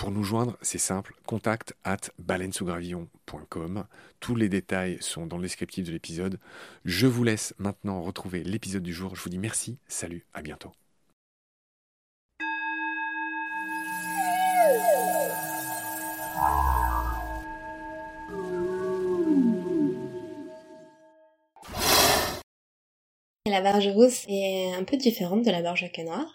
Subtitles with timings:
[0.00, 3.84] Pour nous joindre, c'est simple, contact at baleinesougravillon.com.
[4.18, 6.40] Tous les détails sont dans le descriptif de l'épisode.
[6.86, 9.14] Je vous laisse maintenant retrouver l'épisode du jour.
[9.14, 10.72] Je vous dis merci, salut, à bientôt.
[23.44, 26.32] La barge rousse est un peu différente de la barge à noire.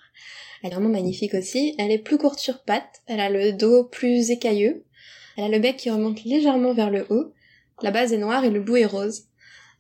[0.61, 1.75] Elle est vraiment magnifique aussi.
[1.77, 4.85] Elle est plus courte sur pattes, elle a le dos plus écailleux,
[5.37, 7.33] elle a le bec qui remonte légèrement vers le haut,
[7.81, 9.25] la base est noire et le bout est rose.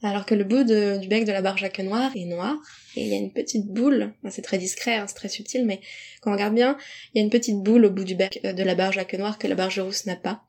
[0.03, 2.55] Alors que le bout du bec de la queue noire est noir,
[2.95, 5.79] et il y a une petite boule, c'est très discret, hein, c'est très subtil, mais
[6.21, 6.77] quand on regarde bien,
[7.13, 9.39] il y a une petite boule au bout du bec euh, de la queue noire
[9.39, 10.43] que la barge rousse n'a pas.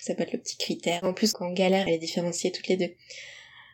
[0.00, 1.04] Ça peut être le petit critère.
[1.04, 2.90] En plus, quand galère, elle est différenciée toutes les deux.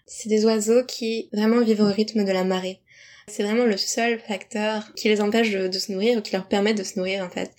[0.06, 2.80] C'est des oiseaux qui vraiment vivent au rythme de la marée.
[3.26, 6.74] C'est vraiment le seul facteur qui les empêche de, se nourrir ou qui leur permet
[6.74, 7.50] de se nourrir en fait.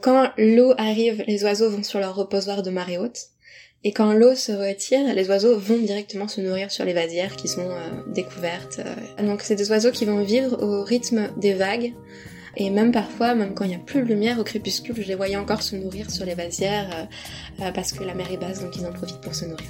[0.00, 3.28] Quand l'eau arrive, les oiseaux vont sur leur reposoir de marée haute.
[3.84, 7.48] Et quand l'eau se retire, les oiseaux vont directement se nourrir sur les vasières qui
[7.48, 8.80] sont euh, découvertes.
[8.80, 9.22] Euh.
[9.26, 11.92] Donc c'est des oiseaux qui vont vivre au rythme des vagues.
[12.56, 15.14] Et même parfois, même quand il n'y a plus de lumière au crépuscule, je les
[15.14, 17.08] voyais encore se nourrir sur les vasières
[17.60, 19.66] euh, parce que la mer est basse, donc ils en profitent pour se nourrir.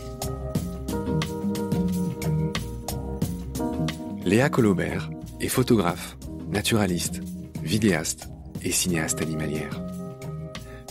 [4.24, 5.10] Léa Colobert
[5.40, 6.16] est photographe,
[6.48, 7.20] naturaliste,
[7.60, 8.28] vidéaste
[8.62, 9.82] et cinéaste animalière.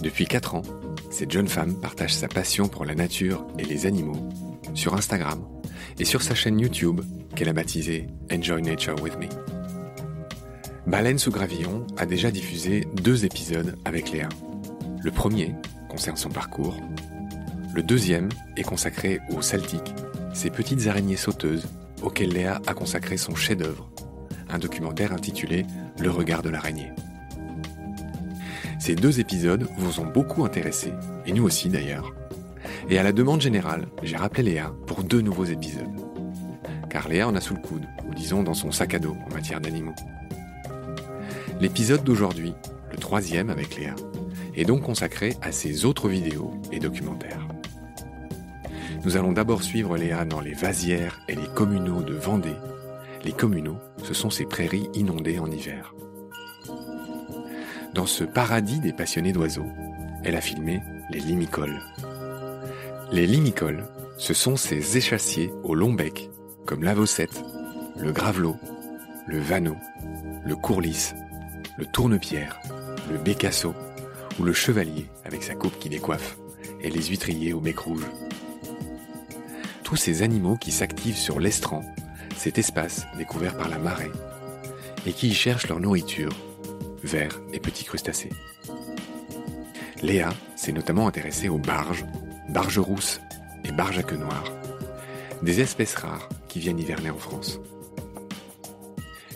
[0.01, 0.63] Depuis 4 ans,
[1.09, 4.29] cette jeune femme partage sa passion pour la nature et les animaux
[4.73, 5.39] sur Instagram
[5.97, 6.99] et sur sa chaîne YouTube
[7.33, 9.27] qu'elle a baptisée Enjoy Nature with Me.
[10.85, 14.27] Baleine sous gravillon a déjà diffusé deux épisodes avec Léa.
[15.03, 15.55] Le premier
[15.87, 16.75] concerne son parcours.
[17.73, 18.27] Le deuxième
[18.57, 19.93] est consacré aux saltiques,
[20.33, 21.69] ces petites araignées sauteuses
[22.01, 23.89] auquel Léa a consacré son chef-d'œuvre,
[24.49, 25.65] un documentaire intitulé
[25.99, 26.91] Le regard de l'araignée.
[28.79, 30.91] Ces deux épisodes vous ont beaucoup intéressé,
[31.25, 32.13] et nous aussi d'ailleurs.
[32.89, 35.83] Et à la demande générale, j'ai rappelé Léa pour deux nouveaux épisodes.
[36.89, 39.33] Car Léa en a sous le coude, ou disons dans son sac à dos en
[39.33, 39.95] matière d'animaux.
[41.59, 42.53] L'épisode d'aujourd'hui,
[42.91, 43.95] le troisième avec Léa,
[44.55, 47.47] est donc consacré à ses autres vidéos et documentaires.
[49.03, 52.55] Nous allons d'abord suivre Léa dans les vasières et les communaux de Vendée.
[53.23, 55.95] Les communaux, ce sont ces prairies inondées en hiver.
[57.95, 59.65] Dans ce paradis des passionnés d'oiseaux,
[60.23, 61.81] elle a filmé les limicoles.
[63.11, 63.85] Les limicoles,
[64.17, 66.29] ce sont ces échassiers au long bec,
[66.67, 67.43] comme l'avocette,
[67.99, 68.57] le gravelot,
[69.25, 69.77] le vanneau,
[70.45, 71.13] le courlis,
[71.75, 72.59] le tournepierre,
[73.11, 73.73] le bécasso
[74.39, 76.37] ou le chevalier avec sa coupe qui décoiffe
[76.81, 78.05] et les huîtriers au bec rouge
[79.95, 81.81] ces animaux qui s'activent sur l'estran,
[82.37, 84.11] cet espace découvert par la marée,
[85.05, 86.31] et qui y cherchent leur nourriture,
[87.03, 88.31] vers et petits crustacés.
[90.01, 92.05] Léa s'est notamment intéressée aux barges,
[92.49, 93.21] barges rousses
[93.63, 94.45] et barges à queue noire,
[95.43, 97.59] des espèces rares qui viennent hiverner en France.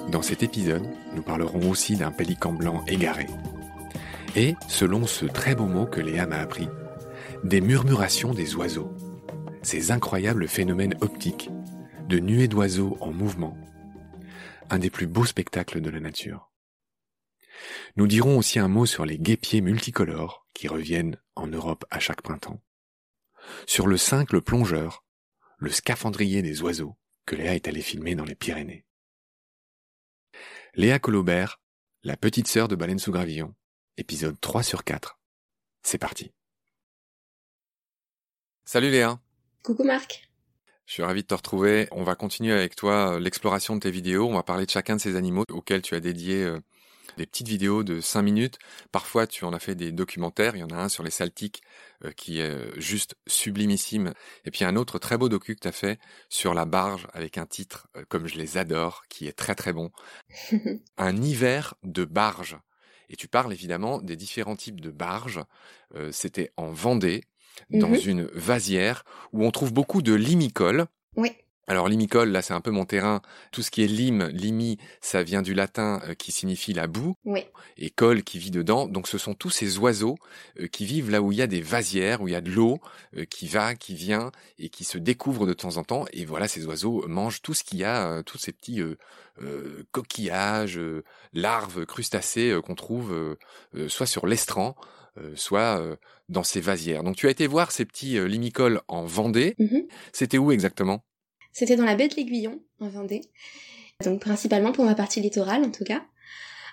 [0.09, 3.25] Dans cet épisode, nous parlerons aussi d'un pélican blanc égaré.
[4.35, 6.67] Et, selon ce très beau mot que Léa m'a appris,
[7.43, 8.91] des murmurations des oiseaux.
[9.65, 11.49] Ces incroyables phénomènes optiques,
[12.07, 13.57] de nuées d'oiseaux en mouvement.
[14.69, 16.51] Un des plus beaux spectacles de la nature.
[17.95, 22.21] Nous dirons aussi un mot sur les guépiers multicolores qui reviennent en Europe à chaque
[22.21, 22.61] printemps.
[23.65, 25.03] Sur le cincle plongeur,
[25.57, 26.95] le scaphandrier des oiseaux
[27.25, 28.85] que Léa est allée filmer dans les Pyrénées.
[30.75, 31.59] Léa Colobert,
[32.03, 33.55] la petite sœur de Baleine sous Gravillon,
[33.97, 35.19] épisode 3 sur 4.
[35.81, 36.35] C'est parti.
[38.63, 39.19] Salut Léa.
[39.65, 40.29] Coucou Marc.
[40.85, 41.87] Je suis ravi de te retrouver.
[41.89, 44.27] On va continuer avec toi euh, l'exploration de tes vidéos.
[44.29, 46.59] On va parler de chacun de ces animaux auxquels tu as dédié euh,
[47.17, 48.59] des petites vidéos de 5 minutes.
[48.91, 50.55] Parfois, tu en as fait des documentaires.
[50.55, 51.63] Il y en a un sur les saltiques
[52.03, 54.13] euh, qui est juste sublimissime.
[54.45, 57.39] Et puis un autre très beau docu que tu as fait sur la barge avec
[57.39, 59.89] un titre, comme je les adore, qui est très très bon.
[60.99, 62.59] un hiver de barge.
[63.09, 65.43] Et tu parles évidemment des différents types de barges.
[66.11, 67.23] C'était en Vendée,
[67.69, 69.03] dans mmh une vasière
[69.33, 70.85] où on trouve beaucoup de limicoles.
[71.15, 71.31] Oui.
[71.67, 73.21] Alors limicole, là c'est un peu mon terrain.
[73.51, 77.15] Tout ce qui est lime, limi, ça vient du latin euh, qui signifie la boue.
[77.25, 77.43] Oui.
[77.77, 78.87] Et col qui vit dedans.
[78.87, 80.15] Donc ce sont tous ces oiseaux
[80.59, 82.51] euh, qui vivent là où il y a des vasières, où il y a de
[82.51, 82.79] l'eau
[83.17, 86.05] euh, qui va, qui vient et qui se découvre de temps en temps.
[86.13, 88.81] Et voilà, ces oiseaux mangent tout ce qu'il y a, tous ces petits
[89.91, 90.79] coquillages,
[91.33, 93.37] larves, crustacés qu'on trouve
[93.87, 94.75] soit sur l'estran,
[95.35, 95.97] soit
[96.29, 97.03] dans ces vasières.
[97.03, 99.55] Donc tu as été voir ces petits limicoles en Vendée.
[99.59, 99.79] Mmh
[100.13, 101.03] C'était où exactement?
[101.51, 103.21] C'était dans la baie de l'Aiguillon, en Vendée.
[104.03, 106.05] Donc principalement pour ma partie littorale, en tout cas.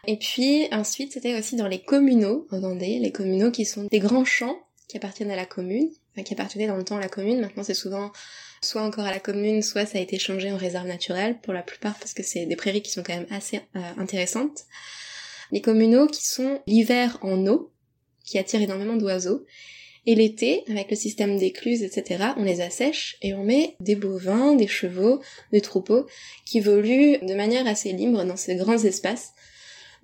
[0.07, 4.01] Et puis ensuite, c'était aussi dans les communaux en Vendée, les communaux qui sont des
[4.01, 4.59] grands champs
[4.89, 7.41] qui appartiennent à la commune, enfin, qui appartenaient dans le temps à la commune.
[7.41, 8.13] Maintenant, c'est souvent
[8.61, 11.63] soit encore à la commune, soit ça a été changé en réserve naturelle, pour la
[11.63, 14.65] plupart parce que c'est des prairies qui sont quand même assez euh, intéressantes.
[15.51, 17.73] Les communaux qui sont l'hiver en eau,
[18.25, 19.45] qui attirent énormément d'oiseaux,
[20.05, 24.55] et l'été, avec le système d'écluses, etc., on les assèche et on met des bovins,
[24.55, 25.21] des chevaux,
[25.53, 26.07] des troupeaux
[26.45, 29.33] qui voluent de manière assez libre dans ces grands espaces.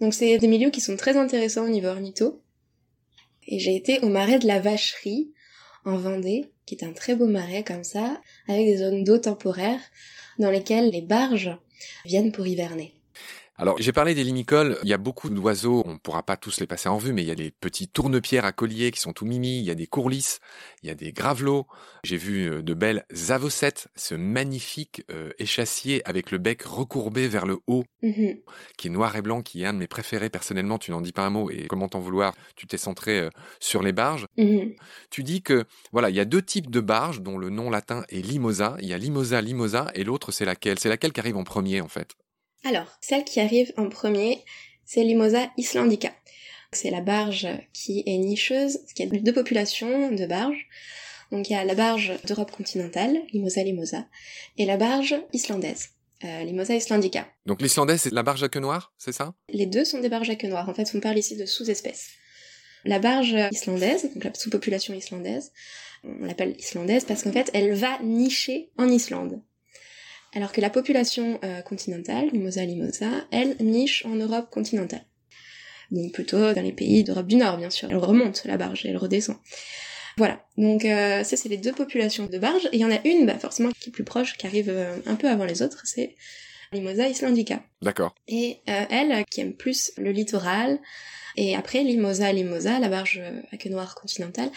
[0.00, 2.40] Donc c'est des milieux qui sont très intéressants au niveau ornitho.
[3.48, 5.32] Et j'ai été au marais de la Vacherie,
[5.84, 9.80] en Vendée, qui est un très beau marais comme ça, avec des zones d'eau temporaires
[10.38, 11.56] dans lesquelles les barges
[12.04, 12.92] viennent pour hiverner.
[13.60, 14.78] Alors, j'ai parlé des limicoles.
[14.84, 15.82] Il y a beaucoup d'oiseaux.
[15.84, 17.88] On ne pourra pas tous les passer en vue, mais il y a des petits
[17.88, 19.58] tournepierres à collier qui sont tout mimi.
[19.58, 20.36] Il y a des courlis.
[20.84, 21.66] Il y a des gravelots.
[22.04, 27.46] J'ai vu euh, de belles avocettes, ce magnifique euh, échassier avec le bec recourbé vers
[27.46, 28.34] le haut, mmh
[28.76, 30.78] qui est noir et blanc, qui est un de mes préférés personnellement.
[30.78, 33.82] Tu n'en dis pas un mot et comment t'en vouloir Tu t'es centré euh, sur
[33.82, 34.26] les barges.
[34.36, 34.74] Mmh
[35.10, 38.04] tu dis que voilà, il y a deux types de barges dont le nom latin
[38.08, 38.76] est limosa.
[38.80, 40.78] Il y a limosa, limosa, et l'autre c'est laquelle?
[40.78, 42.14] C'est laquelle qui arrive en premier en fait?
[42.64, 44.44] Alors, celle qui arrive en premier,
[44.84, 46.12] c'est Limosa islandica.
[46.72, 50.66] C'est la barge qui est nicheuse, parce qu'il y a deux populations de barges.
[51.30, 54.06] Donc il y a la barge d'Europe continentale, Limosa limosa,
[54.56, 55.90] et la barge islandaise,
[56.24, 57.28] euh, Limosa islandica.
[57.46, 59.34] Donc l'islandaise, c'est la barge à queue noire, c'est ça?
[59.50, 60.68] Les deux sont des barges à queue noire.
[60.68, 62.08] En fait, on parle ici de sous-espèces.
[62.84, 65.52] La barge islandaise, donc la sous-population islandaise,
[66.04, 69.42] on l'appelle islandaise parce qu'en fait, elle va nicher en Islande
[70.34, 75.04] alors que la population euh, continentale, Limosa limosa, elle niche en Europe continentale.
[75.90, 77.88] Donc plutôt dans les pays d'Europe du Nord, bien sûr.
[77.90, 79.36] Elle remonte la barge et elle redescend.
[80.18, 82.98] Voilà, donc euh, ça c'est les deux populations de barges, et il y en a
[83.04, 85.82] une, bah, forcément, qui est plus proche, qui arrive euh, un peu avant les autres,
[85.84, 86.16] c'est
[86.72, 87.62] Limosa islandica.
[87.82, 88.14] D'accord.
[88.26, 90.80] Et elle, qui aime plus le littoral,
[91.36, 94.50] et après Limosa limosa, la barge à queue noire continentale,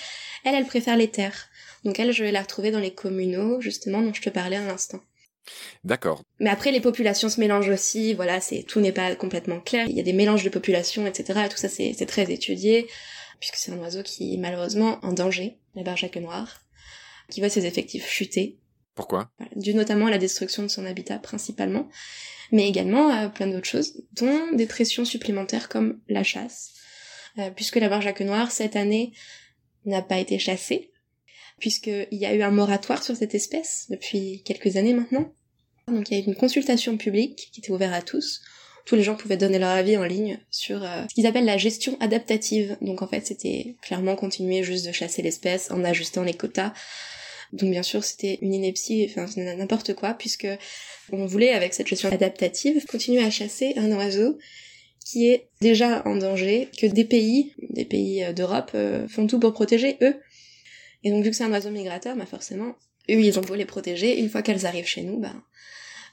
[0.44, 1.48] elle, elle préfère les terres.
[1.86, 4.66] Donc elle, je vais la retrouver dans les communaux, justement, dont je te parlais à
[4.66, 5.00] l'instant.
[5.83, 6.24] D'accord.
[6.39, 9.88] Mais après, les populations se mélangent aussi, voilà, c'est tout n'est pas complètement clair.
[9.89, 11.41] Il y a des mélanges de populations, etc.
[11.45, 12.88] Et tout ça, c'est très étudié,
[13.39, 16.62] puisque c'est un oiseau qui est malheureusement en danger, la barge à queue noire,
[17.29, 18.60] qui voit ses effectifs chuter.
[18.93, 19.31] Pourquoi?
[19.55, 21.89] Dû notamment à la destruction de son habitat principalement,
[22.51, 26.74] mais également à plein d'autres choses, dont des pressions supplémentaires comme la chasse,
[27.39, 29.13] euh, puisque la barge à queue noire, cette année,
[29.86, 30.90] n'a pas été chassée,
[31.62, 35.32] puisqu'il y a eu un moratoire sur cette espèce depuis quelques années maintenant.
[35.88, 38.41] Donc il y a eu une consultation publique qui était ouverte à tous.
[38.86, 41.58] Tous les gens pouvaient donner leur avis en ligne sur euh, ce qu'ils appellent la
[41.58, 42.77] gestion adaptative.
[42.82, 46.74] Donc en fait c'était clairement continuer juste de chasser l'espèce en ajustant les quotas.
[47.53, 50.48] Donc bien sûr c'était une ineptie, enfin n'importe quoi, puisque
[51.12, 54.38] on voulait avec cette gestion adaptative continuer à chasser un oiseau
[55.06, 59.39] qui est déjà en danger, que des pays, des pays euh, d'Europe, euh, font tout
[59.39, 60.15] pour protéger eux.
[61.03, 62.75] Et donc vu que c'est un oiseau migrateur, bah forcément,
[63.10, 65.34] eux ils ont beau les protéger, une fois qu'elles arrivent chez nous, bah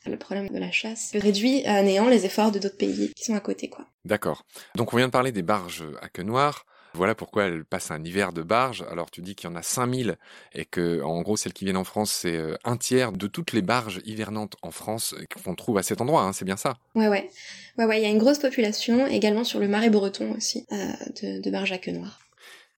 [0.07, 3.35] le problème de la chasse réduit à néant les efforts de d'autres pays qui sont
[3.35, 3.87] à côté, quoi.
[4.05, 4.45] D'accord.
[4.75, 6.65] Donc on vient de parler des barges à queue noire.
[6.95, 8.85] Voilà pourquoi elles passent un hiver de barges.
[8.91, 10.17] Alors tu dis qu'il y en a 5000
[10.55, 13.53] et que, en gros, celles qui viennent en France, c'est euh, un tiers de toutes
[13.53, 15.15] les barges hivernantes en France
[15.45, 16.79] qu'on trouve à cet endroit, hein, c'est bien ça?
[16.95, 17.31] Ouais, ouais.
[17.77, 20.77] Ouais, ouais, il y a une grosse population, également sur le marais breton aussi, euh,
[21.23, 22.21] de, de barges à queue noire.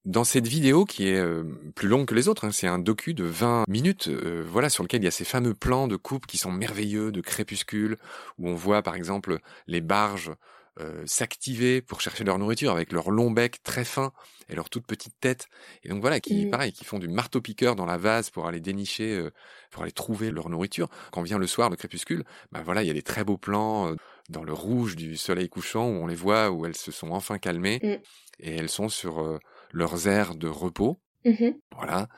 [0.06, 3.12] Dans cette vidéo qui est euh, plus longue que les autres, hein, c'est un docu
[3.12, 6.26] de 20 minutes, euh, voilà, sur lequel il y a ces fameux plans de coupe
[6.26, 7.98] qui sont merveilleux, de crépuscule,
[8.38, 10.32] où on voit par exemple les barges
[10.80, 14.12] euh, s'activer pour chercher leur nourriture avec leur long bec très fin
[14.48, 15.48] et leur toute petite tête.
[15.82, 16.50] Et donc voilà, qui Mm.
[16.50, 19.30] pareil, qui font du marteau-piqueur dans la vase pour aller dénicher, euh,
[19.70, 20.88] pour aller trouver leur nourriture.
[21.12, 23.88] Quand vient le soir, le crépuscule, bah voilà, il y a des très beaux plans
[23.90, 23.96] euh,
[24.30, 27.38] dans le rouge du soleil couchant où on les voit, où elles se sont enfin
[27.38, 28.44] calmées Mm.
[28.44, 29.38] et elles sont sur
[29.72, 30.98] leurs aires de repos.
[31.24, 31.54] Mhm.
[31.76, 32.08] Voilà.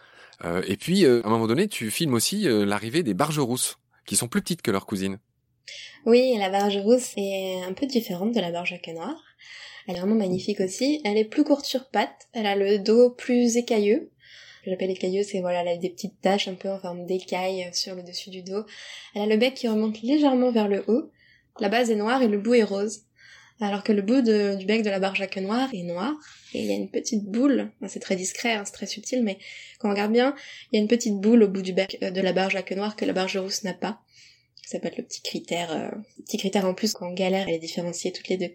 [0.44, 3.38] Euh, et puis, euh, à un moment donné, tu filmes aussi euh, l'arrivée des barges
[3.38, 5.18] rousses, qui sont plus petites que leurs cousines.
[6.04, 9.22] Oui, la barge rousse est un peu différente de la barge à noire.
[9.86, 11.00] Elle est vraiment magnifique aussi.
[11.04, 14.10] Elle est plus courte sur pattes, elle a le dos plus écailleux.
[14.64, 17.96] J'appelle écailleux, c'est voilà, elle a des petites taches un peu en forme d'écaille sur
[17.96, 18.64] le dessus du dos.
[19.14, 21.10] Elle a le bec qui remonte légèrement vers le haut.
[21.58, 23.02] La base est noire et le bout est rose.
[23.60, 26.14] Alors que le bout du bec de la barge à queue noire est noir.
[26.54, 29.38] Et il y a une petite boule, c'est très discret, hein, c'est très subtil, mais
[29.78, 30.34] quand on regarde bien,
[30.70, 32.62] il y a une petite boule au bout du bec euh, de la barge à
[32.62, 34.00] queue noire que la barge rousse n'a pas.
[34.66, 35.90] Ça peut être le petit critère, euh,
[36.24, 38.50] petit critère en plus quand galère à les différencier toutes les deux.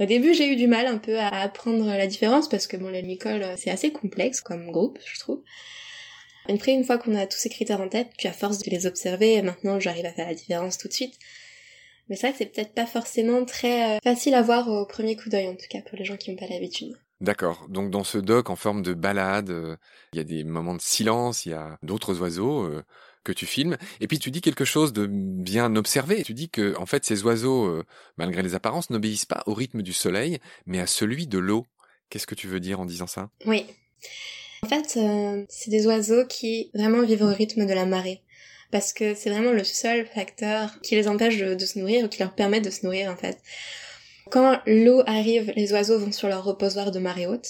[0.00, 2.88] Au début, j'ai eu du mal un peu à apprendre la différence parce que bon,
[2.88, 5.42] la Nicole, euh, c'est assez complexe comme groupe, je trouve.
[6.48, 8.86] Après, une fois qu'on a tous ces critères en tête, puis à force de les
[8.86, 11.14] observer, maintenant j'arrive à faire la différence tout de suite.
[12.08, 15.16] Mais c'est vrai que c'est peut-être pas forcément très euh, facile à voir au premier
[15.16, 16.94] coup d'œil, en tout cas pour les gens qui n'ont pas l'habitude.
[17.20, 17.66] D'accord.
[17.68, 19.76] Donc dans ce doc en forme de balade, euh,
[20.12, 22.82] il y a des moments de silence, il y a d'autres oiseaux euh,
[23.22, 26.22] que tu filmes, et puis tu dis quelque chose de bien observé.
[26.22, 27.84] Tu dis que en fait ces oiseaux, euh,
[28.18, 31.66] malgré les apparences, n'obéissent pas au rythme du soleil, mais à celui de l'eau.
[32.10, 33.30] Qu'est-ce que tu veux dire en disant ça?
[33.46, 33.64] Oui.
[34.62, 34.98] En fait,
[35.48, 38.22] c'est des oiseaux qui vraiment vivent au rythme de la marée.
[38.74, 42.18] Parce que c'est vraiment le seul facteur qui les empêche de, se nourrir ou qui
[42.18, 43.38] leur permet de se nourrir en fait.
[44.32, 47.46] Quand l'eau arrive, les oiseaux vont sur leur reposoir de marée haute.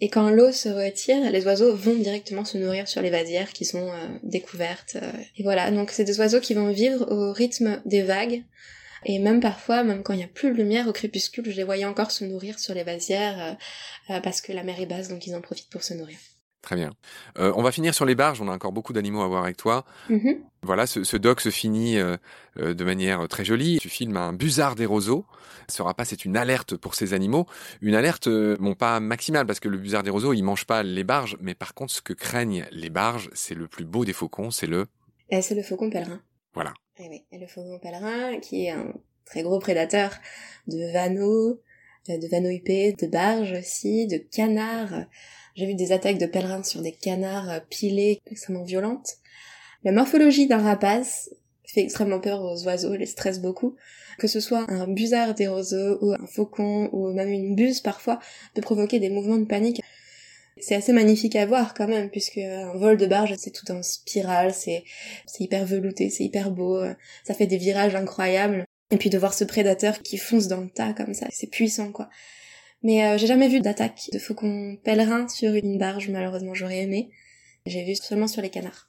[0.00, 3.64] Et quand l'eau se retire, les oiseaux vont directement se nourrir sur les vasières qui
[3.64, 4.98] sont euh, découvertes.
[5.02, 5.10] euh.
[5.36, 8.44] Et voilà, donc c'est des oiseaux qui vont vivre au rythme des vagues.
[9.04, 11.64] Et même parfois, même quand il n'y a plus de lumière au crépuscule, je les
[11.64, 13.58] voyais encore se nourrir sur les vasières
[14.10, 16.18] euh, parce que la mer est basse, donc ils en profitent pour se nourrir.
[16.62, 16.92] Très bien.
[17.38, 18.40] Euh, on va finir sur les barges.
[18.40, 19.84] On a encore beaucoup d'animaux à voir avec toi.
[20.08, 20.44] Mhm.
[20.62, 22.16] Voilà, ce, ce doc se finit euh,
[22.60, 23.78] euh, de manière très jolie.
[23.80, 25.26] Tu filmes un busard des roseaux.
[25.68, 27.46] Ce repas, c'est une alerte pour ces animaux.
[27.80, 30.84] Une alerte, euh, bon, pas maximale, parce que le busard des roseaux, il mange pas
[30.84, 31.36] les barges.
[31.40, 34.68] Mais par contre, ce que craignent les barges, c'est le plus beau des faucons, c'est
[34.68, 34.86] le...
[35.30, 36.20] Et c'est le faucon pèlerin.
[36.54, 36.74] Voilà.
[36.98, 38.92] Eh oui, et le faucon pèlerin, qui est un
[39.24, 40.12] très gros prédateur
[40.68, 41.60] de vanneaux,
[42.08, 45.06] euh, de vanneaux huppés, de barges aussi, de canards.
[45.54, 49.16] J'ai vu des attaques de pèlerins sur des canards euh, pilés extrêmement violentes.
[49.84, 51.30] La morphologie d'un rapace
[51.66, 53.76] fait extrêmement peur aux oiseaux, les stresse beaucoup.
[54.18, 58.18] Que ce soit un busard des roseaux ou un faucon ou même une buse parfois
[58.54, 59.80] peut provoquer des mouvements de panique.
[60.58, 63.82] C'est assez magnifique à voir quand même, puisque un vol de barge c'est tout en
[63.82, 64.84] spirale, c'est
[65.26, 66.94] c'est hyper velouté, c'est hyper beau, euh,
[67.24, 68.64] ça fait des virages incroyables.
[68.90, 71.90] Et puis de voir ce prédateur qui fonce dans le tas comme ça, c'est puissant
[71.90, 72.10] quoi.
[72.82, 77.10] Mais euh, j'ai jamais vu d'attaque de faucon pèlerin sur une barge, malheureusement j'aurais aimé.
[77.66, 78.88] J'ai vu seulement sur les canards.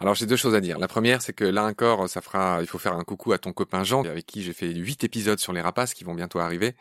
[0.00, 0.78] Alors j'ai deux choses à dire.
[0.78, 3.52] La première, c'est que là encore, ça fera, il faut faire un coucou à ton
[3.52, 6.74] copain Jean, avec qui j'ai fait huit épisodes sur les rapaces qui vont bientôt arriver.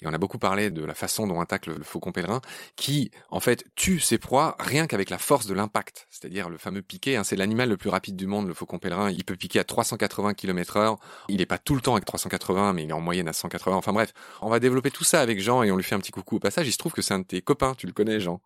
[0.00, 2.40] Et on a beaucoup parlé de la façon dont attaque le, faucon pèlerin,
[2.76, 6.82] qui en fait tue ses proies rien qu'avec la force de l'impact, c'est-à-dire le fameux
[6.82, 7.16] piqué.
[7.16, 9.10] Hein, c'est l'animal le plus rapide du monde, le faucon pèlerin.
[9.10, 10.98] Il peut piquer à 380 km heure.
[11.28, 13.76] Il n'est pas tout le temps avec 380, mais il est en moyenne à 180.
[13.76, 16.12] Enfin bref, on va développer tout ça avec Jean et on lui fait un petit
[16.12, 16.66] coucou au passage.
[16.68, 18.40] Il se trouve que c'est un de tes copains, tu le connais, Jean?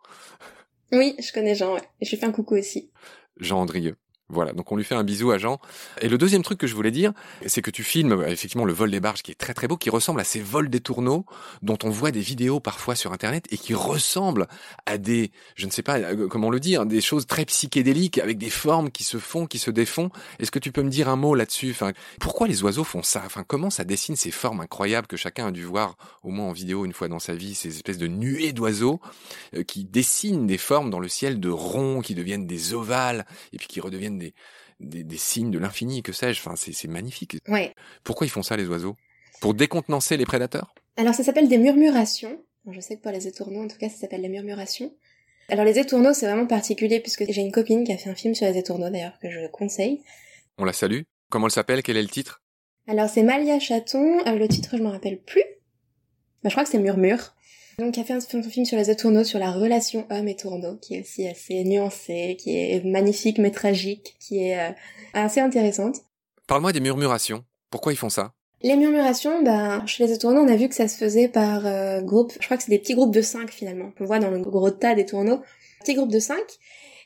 [0.92, 1.82] Oui, je connais Jean, ouais.
[2.00, 2.90] Et je lui fais un coucou aussi.
[3.38, 3.96] Jean Andrieux.
[4.28, 5.60] Voilà, donc on lui fait un bisou à Jean.
[6.00, 7.12] Et le deuxième truc que je voulais dire,
[7.46, 9.76] c'est que tu filmes euh, effectivement le vol des barges qui est très très beau,
[9.76, 11.24] qui ressemble à ces vols des tourneaux
[11.62, 14.48] dont on voit des vidéos parfois sur internet et qui ressemblent
[14.84, 18.36] à des, je ne sais pas euh, comment le dire, des choses très psychédéliques avec
[18.36, 20.10] des formes qui se font, qui se défont.
[20.40, 21.70] Est-ce que tu peux me dire un mot là-dessus?
[21.70, 23.22] Enfin, pourquoi les oiseaux font ça?
[23.24, 26.52] Enfin, comment ça dessine ces formes incroyables que chacun a dû voir au moins en
[26.52, 29.00] vidéo une fois dans sa vie, ces espèces de nuées d'oiseaux
[29.54, 33.58] euh, qui dessinent des formes dans le ciel de ronds qui deviennent des ovales et
[33.58, 34.34] puis qui redeviennent des,
[34.80, 36.40] des, des signes de l'infini, que sais-je.
[36.40, 37.38] Enfin, c'est magnifique.
[37.48, 37.74] Ouais.
[38.04, 38.96] Pourquoi ils font ça, les oiseaux?
[39.40, 40.74] Pour décontenancer les prédateurs?
[40.96, 42.42] Alors ça s'appelle des murmurations.
[42.70, 44.92] Je sais que pour les étourneaux, en tout cas, ça s'appelle les murmurations.
[45.48, 48.34] Alors les étourneaux, c'est vraiment particulier puisque j'ai une copine qui a fait un film
[48.34, 50.02] sur les étourneaux d'ailleurs que je conseille.
[50.58, 51.02] On la salue.
[51.30, 51.82] Comment elle s'appelle?
[51.84, 52.42] Quel est le titre?
[52.88, 54.26] Alors c'est Malia Chaton.
[54.26, 55.44] Euh, le titre, je me rappelle plus.
[56.42, 57.35] Bah, je crois que c'est Murmure.
[57.78, 60.76] Donc, qui a fait un, film sur les étourneaux, sur la relation homme et tourneau,
[60.80, 64.72] qui est aussi assez nuancée, qui est magnifique mais tragique, qui est euh,
[65.12, 65.96] assez intéressante.
[66.46, 67.44] Parle-moi des murmurations.
[67.70, 68.32] Pourquoi ils font ça?
[68.62, 72.00] Les murmurations, ben, chez les étourneaux, on a vu que ça se faisait par euh,
[72.00, 72.32] groupe.
[72.40, 73.92] Je crois que c'est des petits groupes de 5 finalement.
[74.00, 75.42] On voit dans le gros tas des tourneaux.
[75.80, 76.38] Petits groupes de 5.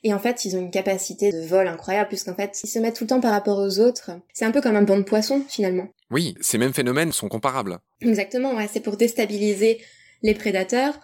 [0.04, 2.94] Et en fait, ils ont une capacité de vol incroyable, puisqu'en fait, ils se mettent
[2.94, 4.12] tout le temps par rapport aux autres.
[4.32, 5.88] C'est un peu comme un banc de poissons, finalement.
[6.10, 7.80] Oui, ces mêmes phénomènes sont comparables.
[8.00, 8.68] Exactement, ouais.
[8.72, 9.80] C'est pour déstabiliser
[10.22, 10.98] les prédateurs,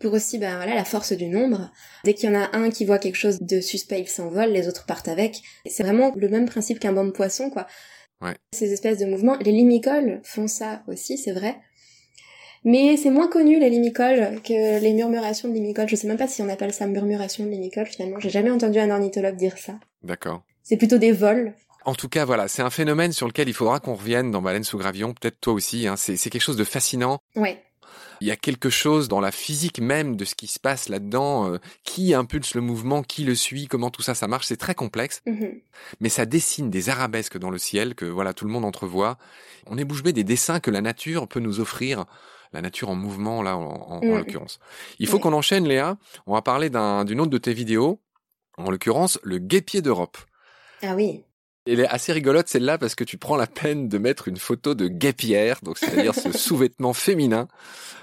[0.00, 1.70] pour aussi ben voilà la force du nombre.
[2.04, 4.68] Dès qu'il y en a un qui voit quelque chose de suspect, il s'envole, les
[4.68, 5.42] autres partent avec.
[5.66, 7.66] C'est vraiment le même principe qu'un banc de poissons, quoi.
[8.52, 11.56] Ces espèces de mouvements, les limicoles font ça aussi, c'est vrai.
[12.64, 15.88] Mais c'est moins connu les limicoles que les murmurations de limicoles.
[15.88, 18.18] Je sais même pas si on appelle ça murmuration de limicoles finalement.
[18.18, 19.78] J'ai jamais entendu un ornithologue dire ça.
[20.02, 20.42] D'accord.
[20.64, 21.54] C'est plutôt des vols.
[21.84, 24.64] En tout cas, voilà, c'est un phénomène sur lequel il faudra qu'on revienne dans Baleine
[24.64, 25.86] sous Gravion, peut-être toi aussi.
[25.86, 25.94] Hein.
[25.96, 27.20] C'est quelque chose de fascinant.
[27.36, 27.62] Ouais.
[28.20, 31.52] Il y a quelque chose dans la physique même de ce qui se passe là-dedans,
[31.52, 34.74] euh, qui impulse le mouvement, qui le suit, comment tout ça ça marche, c'est très
[34.74, 35.22] complexe.
[35.26, 35.60] Mm-hmm.
[36.00, 39.18] Mais ça dessine des arabesques dans le ciel que voilà tout le monde entrevoit.
[39.66, 42.04] On est bouche bée des dessins que la nature peut nous offrir
[42.52, 44.16] la nature en mouvement là en, mm.
[44.16, 44.58] l'occurrence.
[44.98, 45.98] Il faut qu'on enchaîne Léa.
[46.26, 48.00] On va parler d'une autre de tes vidéos,
[48.56, 50.16] en l'occurrence le guépier d'Europe.
[50.82, 51.25] Ah oui.
[51.66, 54.74] Elle est assez rigolote celle-là parce que tu prends la peine de mettre une photo
[54.74, 57.48] de guépière, donc c'est-à-dire ce sous-vêtement féminin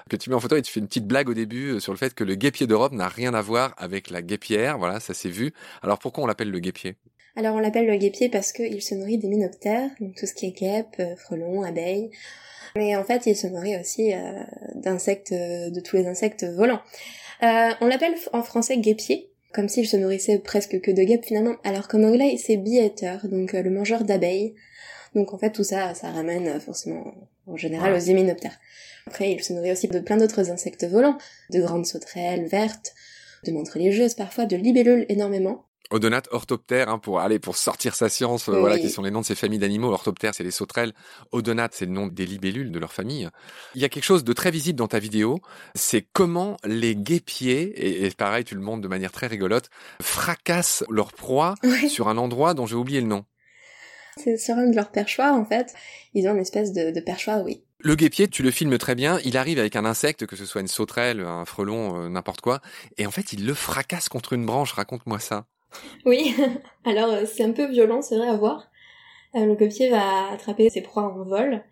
[0.09, 1.93] que tu mets en photo et tu fais une petite blague au début euh, sur
[1.93, 4.77] le fait que le guépier d'Europe n'a rien à voir avec la guépière.
[4.77, 5.53] Voilà, ça s'est vu.
[5.81, 6.95] Alors pourquoi on l'appelle le guépier?
[7.35, 10.47] Alors on l'appelle le guépier parce qu'il se nourrit des minoptères, donc tout ce qui
[10.47, 12.11] est guêpes, euh, frelons, abeilles.
[12.75, 14.43] Mais en fait, il se nourrit aussi euh,
[14.75, 16.81] d'insectes, de tous les insectes volants.
[17.41, 21.87] on l'appelle en français guépier comme s'il se nourrissait presque que de guêpes finalement, alors
[21.87, 24.55] qu'en anglais c'est bee-eater, donc euh, le mangeur d'abeilles.
[25.15, 27.13] Donc en fait tout ça, ça ramène euh, forcément
[27.45, 28.59] en général aux hyménoptères.
[29.07, 31.17] Après il se nourrit aussi de plein d'autres insectes volants,
[31.51, 32.93] de grandes sauterelles vertes,
[33.45, 35.65] de montres religieuses parfois, de libellules énormément.
[35.93, 39.21] Odonate, orthoptère, hein, pour aller pour sortir sa science, euh, voilà, qui sont les noms
[39.21, 39.91] de ces familles d'animaux.
[39.91, 40.91] Orthoptère, c'est les sauterelles.
[41.31, 43.29] Odonate, c'est le nom des libellules de leur famille.
[43.75, 45.39] Il y a quelque chose de très visible dans ta vidéo,
[45.75, 49.69] c'est comment les guépiers, et, pareil, tu le montres de manière très rigolote,
[50.01, 51.53] fracassent leur proie
[51.87, 53.23] sur un endroit dont j'ai oublié le nom.
[54.17, 55.73] C'est sur un de leurs perchoirs, en fait.
[56.15, 57.63] Ils ont une espèce de, de perchoir, oui.
[57.79, 60.61] Le guépier, tu le filmes très bien, il arrive avec un insecte, que ce soit
[60.61, 62.61] une sauterelle, un frelon, euh, n'importe quoi,
[62.97, 65.45] et en fait il le fracasse contre une branche, raconte-moi ça.
[66.05, 66.35] Oui,
[66.85, 68.69] alors euh, c'est un peu violent, c'est vrai à voir.
[69.35, 71.63] Euh, le guépier va attraper ses proies en vol.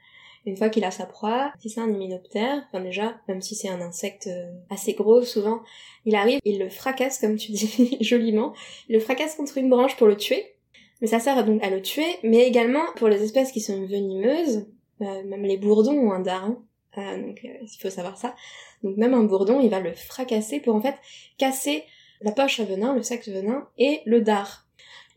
[0.46, 3.70] Une fois qu'il a sa proie, si c'est un hyménoptère, enfin déjà, même si c'est
[3.70, 5.62] un insecte euh, assez gros, souvent,
[6.06, 8.54] il arrive, il le fracasse, comme tu dis joliment,
[8.90, 10.56] il le fracasse contre une branche pour le tuer.
[11.02, 14.68] Mais ça sert donc à le tuer, mais également pour les espèces qui sont venimeuses,
[15.00, 16.64] même les bourdons ont un darin,
[16.96, 18.36] donc il faut savoir ça.
[18.84, 20.94] Donc même un bourdon, il va le fracasser pour en fait
[21.40, 21.86] casser
[22.22, 24.68] la poche à venin, le sac de venin et le dard.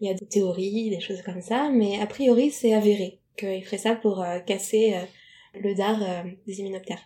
[0.01, 3.64] Il y a des théories, des choses comme ça, mais a priori c'est avéré qu'il
[3.64, 7.03] ferait ça pour euh, casser euh, le dard euh, des hyménoptères.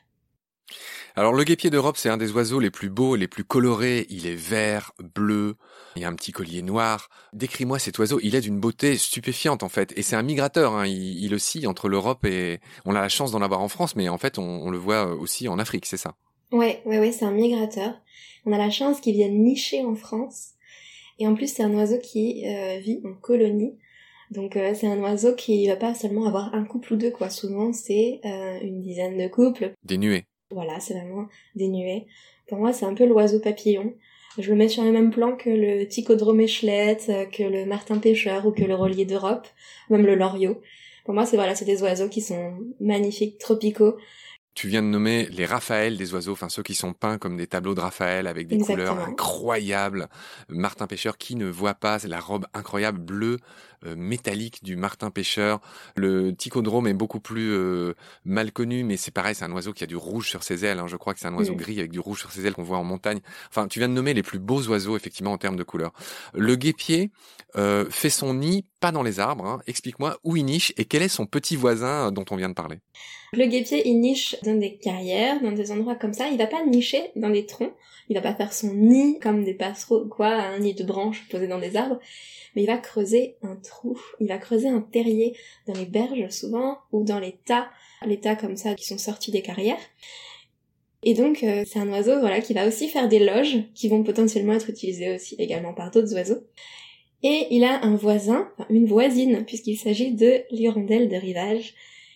[1.17, 4.07] Alors le guépier d'Europe, c'est un des oiseaux les plus beaux, les plus colorés.
[4.09, 5.57] Il est vert, bleu,
[5.97, 7.09] il a un petit collier noir.
[7.33, 9.93] Décris-moi cet oiseau, il est d'une beauté stupéfiante en fait.
[9.97, 10.87] Et c'est un migrateur, hein.
[10.87, 12.61] il, il, oscille entre l'Europe et...
[12.85, 15.49] On a la chance d'en avoir en France, mais en fait on le voit aussi
[15.49, 16.15] en Afrique, c'est ça?
[16.53, 18.01] Ouais, ouais, ouais, c'est un migrateur.
[18.47, 20.55] On a la chance qu'il vienne nicher en France.
[21.19, 23.77] Et en plus, c'est un oiseau qui euh, vit en colonie.
[24.31, 27.29] Donc euh, c'est un oiseau qui va pas seulement avoir un couple ou deux, quoi.
[27.31, 29.73] Souvent, c'est euh, une dizaine de couples.
[29.85, 30.25] Des nuées.
[30.51, 32.07] Voilà, c'est vraiment des nuées.
[32.47, 33.95] Pour moi, c'est un peu l'oiseau papillon.
[34.39, 38.47] Je le mets sur le même plan que le ticodrome échelette, que le martin pêcheur
[38.47, 39.49] ou que le relier d'Europe,
[39.91, 40.61] même le loriot.
[41.05, 43.97] Pour moi, c'est voilà, c'est des oiseaux qui sont magnifiques, tropicaux,
[44.59, 47.47] tu viens de nommer les Raphaël des oiseaux, enfin ceux qui sont peints comme des
[47.47, 50.09] tableaux de Raphaël avec des couleurs incroyables.
[50.49, 53.39] Martin Pêcheur, qui ne voit pas la robe incroyable bleue
[53.85, 55.61] métallique du Martin Pêcheur.
[55.97, 59.85] Le Ticodrome est beaucoup plus euh, mal connu, mais c'est pareil, c'est un oiseau qui
[59.85, 60.79] a du rouge sur ses ailes.
[60.79, 60.87] Hein.
[60.87, 62.79] Je crois que c'est un oiseau gris avec du rouge sur ses ailes qu'on voit
[62.79, 63.21] en montagne.
[63.49, 65.93] Enfin, tu viens de nommer les plus beaux oiseaux effectivement en termes de couleurs.
[66.35, 67.11] Le guépier
[67.57, 69.45] euh, fait son nid pas dans les arbres.
[69.45, 69.61] Hein.
[69.67, 72.79] Explique-moi où il niche et quel est son petit voisin dont on vient de parler.
[73.33, 76.29] Le guépier, il niche dans des carrières, dans des endroits comme ça.
[76.29, 77.73] Il va pas nicher dans des troncs.
[78.09, 81.47] Il va pas faire son nid comme des passereaux, quoi, un nid de branches posé
[81.47, 81.99] dans des arbres.
[82.55, 83.57] Mais il va creuser un
[84.21, 87.69] Il va creuser un terrier dans les berges souvent ou dans les tas
[88.07, 89.81] l'état comme ça, qui sont sortis des carrières.
[91.03, 94.03] Et donc, euh, c'est un oiseau, voilà, qui va aussi faire des loges, qui vont
[94.03, 96.43] potentiellement être utilisées aussi également par d'autres oiseaux.
[97.23, 101.75] Et il a un voisin, une voisine, puisqu'il s'agit de l'hirondelle de rivage,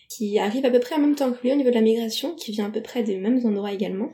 [0.09, 2.35] qui arrive à peu près en même temps que lui au niveau de la migration,
[2.35, 4.11] qui vient à peu près des mêmes endroits également.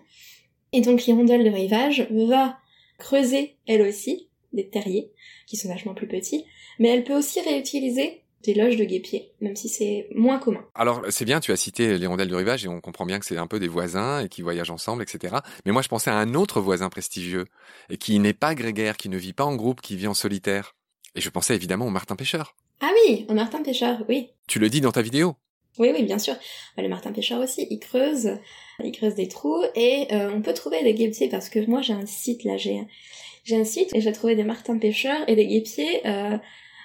[0.71, 2.57] Et donc l'hirondelle de rivage va
[2.97, 5.11] creuser, elle aussi, des terriers,
[5.47, 6.45] qui sont vachement plus petits,
[6.79, 10.65] mais elle peut aussi réutiliser des loges de guépiers, même si c'est moins commun.
[10.73, 13.37] Alors c'est bien, tu as cité l'hirondelle du rivage et on comprend bien que c'est
[13.37, 15.35] un peu des voisins et qui voyagent ensemble, etc.
[15.65, 17.45] Mais moi je pensais à un autre voisin prestigieux
[17.89, 20.75] et qui n'est pas grégaire, qui ne vit pas en groupe, qui vit en solitaire.
[21.15, 22.55] Et je pensais évidemment au Martin Pêcheur.
[22.79, 24.29] Ah oui, au Martin Pêcheur, oui.
[24.47, 25.35] Tu le dis dans ta vidéo.
[25.77, 26.35] Oui, oui, bien sûr.
[26.77, 28.37] Bah, le Martin Pêcheur aussi, il creuse,
[28.81, 31.93] il creuse des trous et euh, on peut trouver des guépiers parce que moi j'ai
[31.93, 32.87] un site là, j'ai
[33.43, 36.37] j'ai un site et j'ai trouvé des martins pêcheurs et des guépiers euh,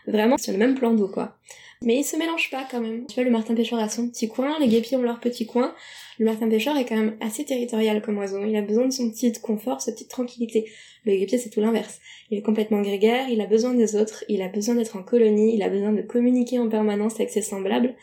[0.06, 1.36] vraiment sur le même plan d'eau quoi.
[1.82, 3.06] Mais ils se mélangent pas quand même.
[3.06, 5.74] Tu vois, le martin pêcheur a son petit coin, les guépiers ont leur petit coin.
[6.18, 8.42] Le martin pêcheur est quand même assez territorial comme oiseau.
[8.44, 10.70] Il a besoin de son petit confort, sa petite tranquillité.
[11.04, 12.00] Le guépier c'est tout l'inverse.
[12.30, 15.54] Il est complètement grégaire, il a besoin des autres, il a besoin d'être en colonie,
[15.54, 17.94] il a besoin de communiquer en permanence avec ses semblables.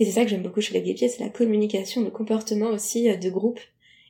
[0.00, 3.10] Et c'est ça que j'aime beaucoup chez les guépiers, c'est la communication, le comportement aussi
[3.10, 3.60] euh, de groupe,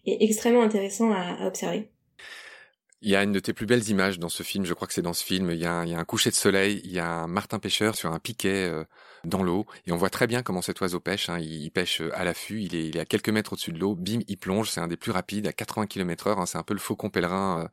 [0.06, 1.88] est extrêmement intéressant à observer.
[3.00, 4.94] Il y a une de tes plus belles images dans ce film, je crois que
[4.94, 7.26] c'est dans ce film, il y, a un, coucher de soleil, il y a un
[7.28, 8.84] martin pêcheur sur un piquet euh,
[9.24, 11.38] dans l'eau, et on voit très bien comment cet oiseau pêche, hein.
[11.38, 13.94] il, pêche euh, à l'affût, il est, il est à quelques mètres au-dessus de l'eau,
[13.94, 16.46] bim, il plonge, c'est un des plus rapides, à 80 km heure, hein.
[16.46, 17.68] c'est un peu le faucon pèlerin euh,